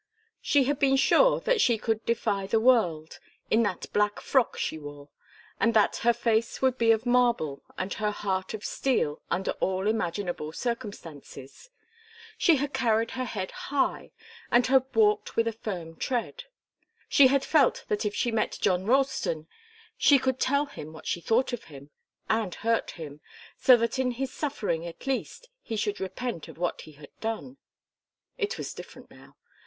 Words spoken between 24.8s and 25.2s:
at